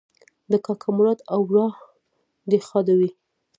د 0.51 0.53
کاکا 0.65 0.89
مراد 0.97 1.19
اوراح 1.35 1.73
دې 2.49 2.57
ښاده 2.67 2.93
وي 2.99 3.09